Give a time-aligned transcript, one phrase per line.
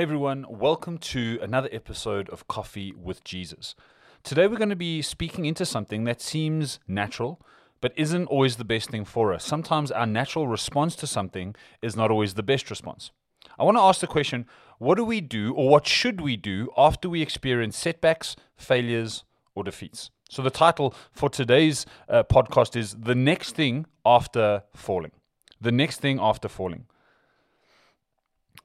[0.00, 3.74] Hey everyone, welcome to another episode of Coffee with Jesus.
[4.22, 7.38] Today we're going to be speaking into something that seems natural,
[7.82, 9.44] but isn't always the best thing for us.
[9.44, 13.10] Sometimes our natural response to something is not always the best response.
[13.58, 14.46] I want to ask the question
[14.78, 19.64] what do we do, or what should we do, after we experience setbacks, failures, or
[19.64, 20.10] defeats?
[20.30, 25.12] So the title for today's uh, podcast is The Next Thing After Falling.
[25.60, 26.86] The Next Thing After Falling.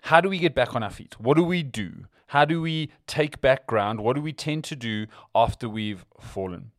[0.06, 1.20] How do we get back on our feet?
[1.20, 2.06] What do we do?
[2.28, 4.02] How do we take back ground?
[4.02, 6.70] What do we tend to do after we've fallen?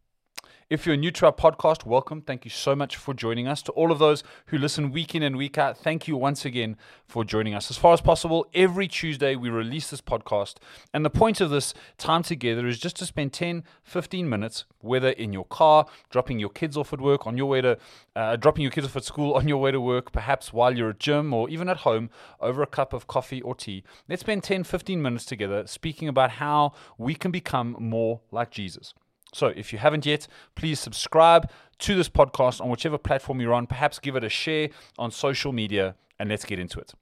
[0.69, 2.23] If you're new to our podcast, welcome.
[2.23, 3.63] Thank you so much for joining us.
[3.63, 6.77] To all of those who listen week in and week out, thank you once again
[7.07, 7.71] for joining us.
[7.71, 10.57] As far as possible, every Tuesday we release this podcast.
[10.93, 15.11] And the point of this time together is just to spend 10, 15 minutes, whether
[15.11, 17.79] in your car, dropping your kids off at work, on your way to
[18.17, 20.91] uh, dropping your kids off at school, on your way to work, perhaps while you're
[20.91, 23.85] at gym or even at home over a cup of coffee or tea.
[24.09, 28.95] Let's spend 10, 15 minutes together speaking about how we can become more like Jesus.
[29.35, 33.67] So, if you haven't yet, please subscribe to this podcast on whichever platform you're on.
[33.67, 36.95] Perhaps give it a share on social media, and let's get into it.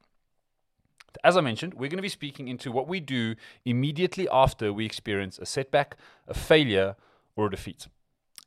[1.22, 4.84] As I mentioned, we're going to be speaking into what we do immediately after we
[4.84, 6.96] experience a setback, a failure,
[7.36, 7.86] or a defeat.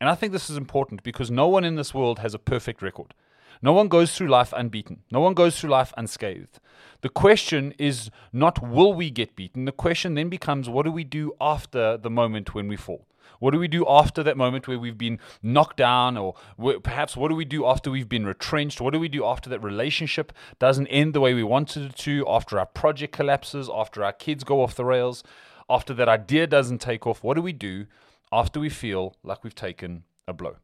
[0.02, 2.82] And I think this is important because no one in this world has a perfect
[2.82, 3.14] record.
[3.62, 5.00] No one goes through life unbeaten.
[5.12, 6.60] No one goes through life unscathed.
[7.02, 9.66] The question is not will we get beaten?
[9.66, 13.08] The question then becomes what do we do after the moment when we fall?
[13.40, 16.36] What do we do after that moment where we've been knocked down, or
[16.84, 18.82] perhaps what do we do after we've been retrenched?
[18.82, 22.26] What do we do after that relationship doesn't end the way we wanted it to,
[22.28, 25.24] after our project collapses, after our kids go off the rails,
[25.70, 27.24] after that idea doesn't take off?
[27.24, 27.86] What do we do
[28.32, 30.58] after we feel like we've taken a blow?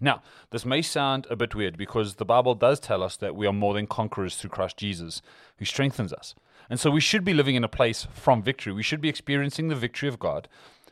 [0.00, 3.46] Now, this may sound a bit weird because the Bible does tell us that we
[3.46, 5.20] are more than conquerors through Christ Jesus,
[5.58, 6.34] who strengthens us.
[6.70, 8.72] And so we should be living in a place from victory.
[8.72, 10.48] We should be experiencing the victory of God.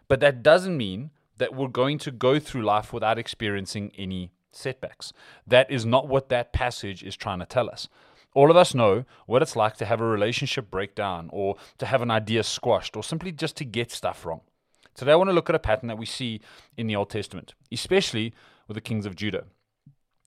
[0.08, 5.12] But that doesn't mean that we're going to go through life without experiencing any setbacks.
[5.46, 7.88] That is not what that passage is trying to tell us.
[8.34, 11.86] All of us know what it's like to have a relationship break down, or to
[11.86, 14.42] have an idea squashed, or simply just to get stuff wrong.
[14.94, 16.40] Today, I want to look at a pattern that we see
[16.76, 18.34] in the Old Testament, especially
[18.66, 19.44] with the kings of Judah.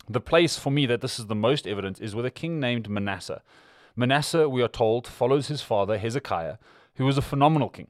[0.10, 2.90] The place for me that this is the most evident is with a king named
[2.90, 3.44] Manasseh.
[3.96, 6.58] Manasseh, we are told, follows his father Hezekiah,
[6.96, 7.88] who was a phenomenal king.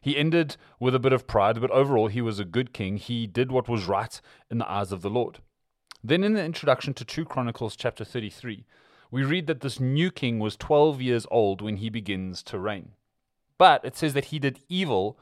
[0.00, 2.96] He ended with a bit of pride, but overall he was a good king.
[2.96, 4.18] He did what was right
[4.50, 5.40] in the eyes of the Lord.
[6.02, 8.64] Then in the introduction to 2 Chronicles chapter 33,
[9.10, 12.92] we read that this new king was 12 years old when he begins to reign.
[13.58, 15.18] But it says that he did evil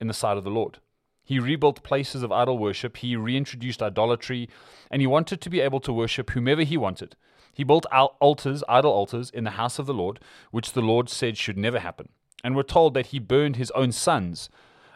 [0.00, 0.78] in the sight of the Lord.
[1.22, 4.48] He rebuilt places of idol worship, he reintroduced idolatry,
[4.90, 7.16] and he wanted to be able to worship whomever he wanted.
[7.52, 11.36] He built altars, idol altars, in the house of the Lord, which the Lord said
[11.36, 12.08] should never happen
[12.42, 14.48] and we're told that he burned his own sons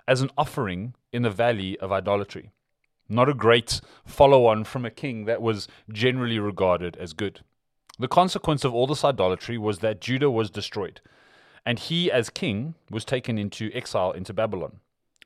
[0.09, 2.51] as an offering in the valley of idolatry.
[3.09, 7.41] Not a great follow on from a king that was generally regarded as good.
[7.99, 11.01] The consequence of all this idolatry was that Judah was destroyed,
[11.65, 14.81] and he, as king, was taken into exile into Babylon.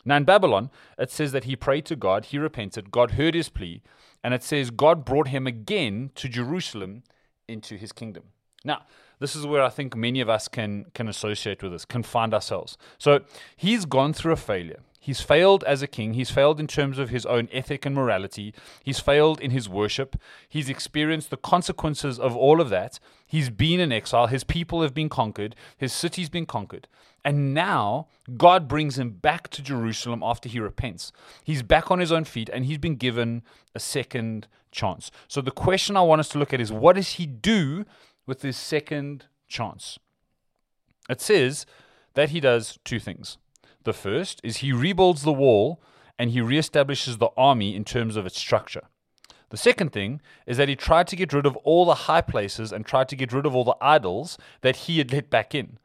[0.05, 3.49] Now, in Babylon, it says that he prayed to God, he repented, God heard his
[3.49, 3.83] plea,
[4.23, 7.03] and it says God brought him again to Jerusalem
[7.49, 8.25] into his kingdom.
[8.65, 8.83] Now,
[9.21, 12.35] this is where I think many of us can can associate with this, can find
[12.35, 12.77] ourselves.
[12.99, 13.21] So
[13.57, 14.81] he's gone through a failure.
[15.03, 16.13] He's failed as a king.
[16.13, 18.53] He's failed in terms of his own ethic and morality.
[18.85, 20.15] He's failed in his worship.
[20.47, 23.01] He's experienced the consequences of all of that.
[23.27, 24.27] He's been in exile.
[24.27, 25.57] His people have been conquered.
[25.75, 26.87] His city's been conquered.
[27.25, 31.13] And now God brings him back to Jerusalem after he repents.
[31.45, 33.43] He's back on his own feet and he's been given
[33.75, 35.11] a second chance.
[35.29, 37.85] So the question I want us to look at is what does he do
[38.27, 39.99] with his second chance.
[41.09, 41.67] It says
[42.15, 43.39] that he does two things.
[43.85, 45.83] The first is he rebuilds the wall
[46.19, 48.83] and he reestablishes the army in terms of its structure.
[49.49, 52.73] The second thing is that he tried to get rid of all the high places
[52.73, 55.79] and tried to get rid of all the idols that he had let back in.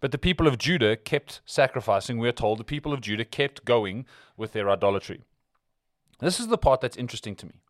[0.00, 2.58] But the people of Judah kept sacrificing, we are told.
[2.58, 5.24] The people of Judah kept going with their idolatry.
[6.20, 7.60] This is the part that's interesting to me.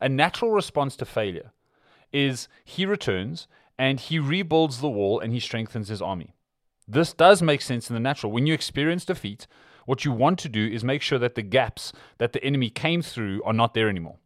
[0.00, 1.52] A natural response to failure
[2.12, 6.34] is he returns and he rebuilds the wall and he strengthens his army.
[6.86, 8.32] This does make sense in the natural.
[8.32, 9.46] When you experience defeat,
[9.86, 13.02] what you want to do is make sure that the gaps that the enemy came
[13.02, 14.18] through are not there anymore.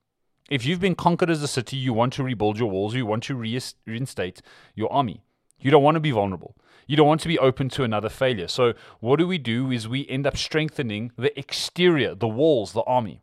[0.50, 3.23] If you've been conquered as a city, you want to rebuild your walls, you want
[3.25, 4.43] to reinstate
[4.75, 5.23] your army.
[5.58, 6.56] You don't want to be vulnerable.
[6.87, 8.49] You don't want to be open to another failure.
[8.49, 12.82] So, what do we do is we end up strengthening the exterior, the walls, the
[12.82, 13.23] army.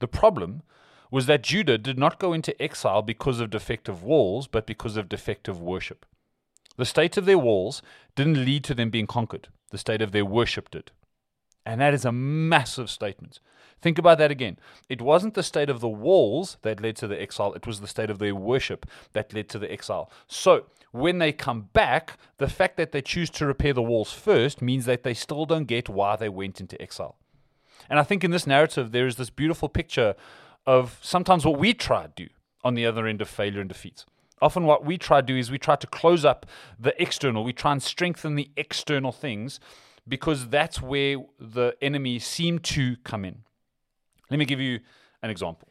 [0.00, 0.62] The problem
[1.10, 5.08] was that Judah did not go into exile because of defective walls, but because of
[5.08, 6.04] defective worship.
[6.76, 7.82] The state of their walls
[8.14, 10.92] didn't lead to them being conquered, the state of their worship did.
[11.66, 13.40] And that is a massive statement.
[13.80, 14.58] Think about that again.
[14.88, 17.86] It wasn't the state of the walls that led to the exile, it was the
[17.86, 20.10] state of their worship that led to the exile.
[20.26, 24.62] So, when they come back, the fact that they choose to repair the walls first
[24.62, 27.16] means that they still don't get why they went into exile.
[27.90, 30.14] And I think in this narrative, there is this beautiful picture
[30.66, 32.28] of sometimes what we try to do
[32.64, 34.04] on the other end of failure and defeat.
[34.40, 36.46] Often, what we try to do is we try to close up
[36.78, 39.58] the external, we try and strengthen the external things
[40.06, 43.42] because that's where the enemy seem to come in.
[44.30, 44.80] Let me give you
[45.22, 45.68] an example.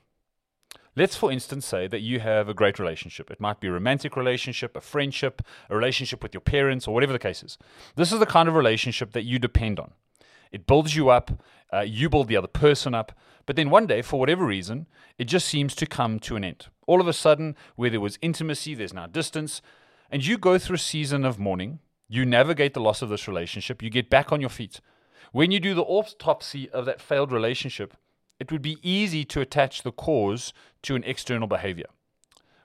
[0.96, 3.30] Let's, for instance, say that you have a great relationship.
[3.30, 7.14] It might be a romantic relationship, a friendship, a relationship with your parents, or whatever
[7.14, 7.60] the case is.
[7.96, 9.92] This is the kind of relationship that you depend on.
[10.52, 11.32] It builds you up,
[11.74, 13.12] uh, you build the other person up,
[13.46, 16.68] but then one day, for whatever reason, it just seems to come to an end.
[16.86, 19.62] All of a sudden, where there was intimacy, there's now distance,
[20.12, 21.80] and you go through a season of mourning.
[22.10, 24.80] You navigate the loss of this relationship, you get back on your feet.
[25.32, 27.96] When you do the autopsy of that failed relationship,
[28.40, 30.54] it would be easy to attach the cause
[30.84, 31.88] to an external behavior.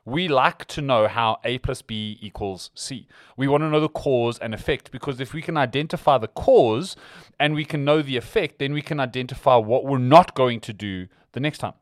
[0.04, 3.06] We like to know how A plus B equals C.
[3.36, 6.96] We want to know the cause and effect because if we can identify the cause
[7.38, 10.72] and we can know the effect, then we can identify what we're not going to
[10.72, 11.74] do the next time.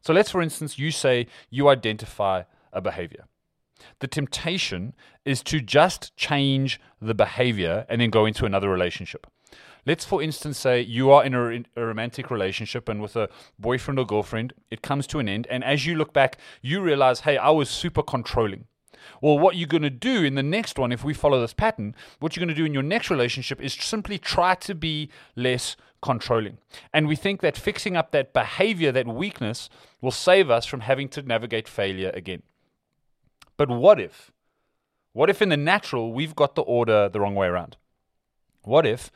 [0.00, 3.26] So let's, for instance, you say you identify a behavior.
[4.00, 4.94] The temptation
[5.24, 9.26] is to just change the behavior and then go into another relationship.
[9.86, 13.28] Let's, for instance, say you are in a, a, romantic relationship and with a
[13.58, 15.46] boyfriend or girlfriend, it comes to an end.
[15.50, 18.66] And as you look back, you realize, hey, I was super controlling.
[19.20, 21.94] Well, what you're going to do in the next one, if we follow this pattern,
[22.18, 25.76] what you're going to do in your next relationship is simply try to be less
[26.02, 26.58] controlling.
[26.92, 29.68] And we think that fixing up that behavior, that weakness,
[30.00, 32.42] will save us from having to navigate failure again.
[33.56, 34.30] But what if?
[35.12, 37.76] What if in the natural we've got the order the wrong way around?
[38.62, 39.10] What if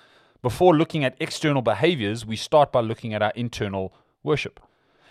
[0.45, 4.61] before looking at external behaviors, we start by looking at our internal worship.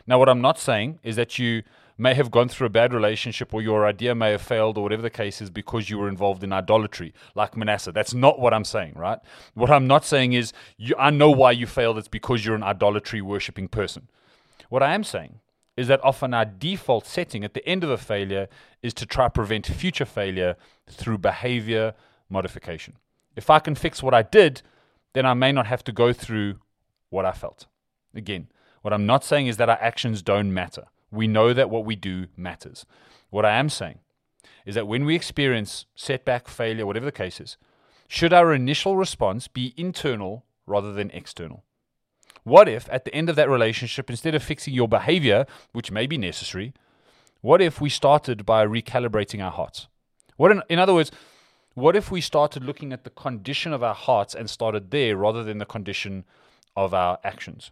[0.06, 1.64] Now, what I'm not saying is that you
[1.98, 5.02] may have gone through a bad relationship or your idea may have failed or whatever
[5.02, 7.92] the case is because you were involved in idolatry, like Manasseh.
[7.92, 9.18] That's not what I'm saying, right?
[9.56, 11.98] What I'm not saying is you, I know why you failed.
[11.98, 14.10] It's because you're an idolatry worshipping person.
[14.70, 15.40] What I am saying
[15.76, 18.50] is that often our default setting at the end of a failure
[18.84, 20.58] is to try to prevent future failure
[20.88, 21.96] through behavior
[22.30, 22.98] modification.
[23.36, 24.62] If I can fix what I did,
[25.14, 26.60] then I may not have to go through
[27.10, 27.68] what I felt.
[28.14, 28.48] Again,
[28.82, 30.86] what I'm not saying is that our actions don't matter.
[31.12, 32.86] We know that what we do matters.
[33.30, 34.00] What I am saying
[34.66, 37.58] is that when we experience setback, failure, whatever the case is,
[38.08, 41.64] should our initial response be internal rather than external?
[42.44, 46.08] What if at the end of that relationship, instead of fixing your behavior, which may
[46.08, 46.74] be necessary,
[47.42, 49.88] what if we started by recalibrating our hearts?
[50.38, 51.12] What in, in other words,
[51.74, 55.44] what if we started looking at the condition of our hearts and started there rather
[55.44, 56.24] than the condition
[56.76, 57.72] of our actions?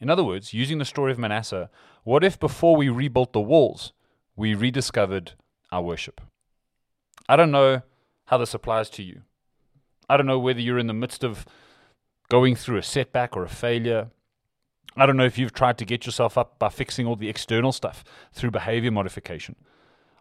[0.00, 1.70] In other words, using the story of Manasseh,
[2.04, 3.92] what if before we rebuilt the walls,
[4.36, 5.32] we rediscovered
[5.72, 6.20] our worship?
[7.28, 7.82] I don't know
[8.26, 9.22] how this applies to you.
[10.08, 11.46] I don't know whether you're in the midst of
[12.28, 14.08] going through a setback or a failure.
[14.96, 17.72] I don't know if you've tried to get yourself up by fixing all the external
[17.72, 19.56] stuff through behavior modification.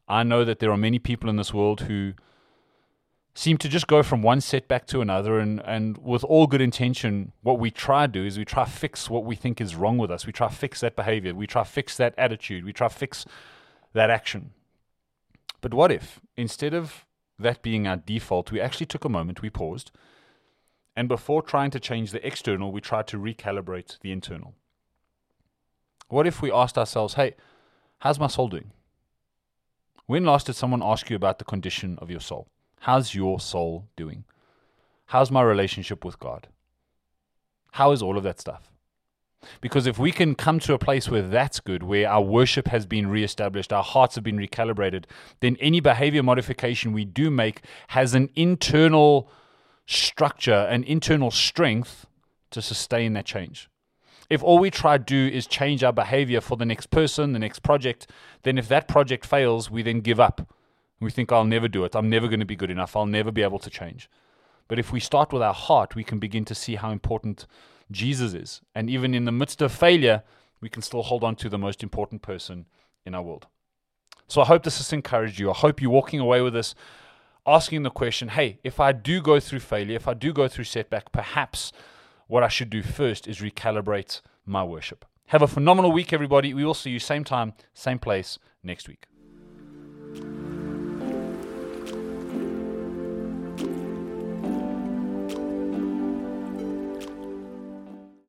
[0.08, 2.14] I know that there are many people in this world who
[3.38, 5.38] seem to just go from one setback to another.
[5.38, 8.72] And, and with all good intention what we try to do is we try to
[8.72, 10.26] fix what we think is wrong with us.
[10.26, 11.36] We try to fix that behavior.
[11.36, 12.66] We try to fix that attitude.
[12.66, 13.26] We try to fix
[13.94, 14.54] that action.
[15.62, 17.06] But what if instead of
[17.38, 19.92] that being our default we actually took a moment we paused
[20.96, 24.56] and before trying to change the external we tried to recalibrate the internal?
[26.08, 27.36] What if we asked ourselves hey
[28.00, 28.72] how's my soul doing?
[30.08, 32.48] When last did someone ask you about the condition of your soul
[32.82, 34.24] How's your soul doing?
[35.08, 36.48] How's my relationship with God?
[37.72, 38.72] How is all of that stuff?
[39.62, 42.86] Because if we can come to a place where that's good, where our worship has
[42.86, 45.06] been reestablished, our hearts have been recalibrated,
[45.40, 49.30] then any behavior modification we do make has an internal
[49.86, 52.06] structure, an internal strength
[52.52, 53.70] to sustain that change.
[54.30, 57.40] If all we try to do is change our behavior for the next person, the
[57.40, 58.08] next project,
[58.44, 60.54] then if that project fails, we then give up
[61.00, 61.96] we think, I'll never do it.
[61.96, 62.96] I'm never going to be good enough.
[62.96, 64.10] I'll never be able to change.
[64.68, 67.46] But if we start with our heart, we can begin to see how important
[67.92, 68.62] Jesus is.
[68.76, 70.24] And even in the midst of failure,
[70.60, 72.66] we can still hold on to the most important person
[73.06, 73.48] in our world.
[74.28, 75.50] So I hope this has encouraged you.
[75.50, 76.76] I hope you're walking away with this
[77.46, 80.66] asking the question hey, if I do go through failure, if I do go through
[80.66, 81.72] setback, perhaps
[82.28, 85.06] what I should do first is recalibrate my worship.
[85.28, 86.54] Have a phenomenal week, everybody.
[86.54, 89.08] We will see you same time, same place next week.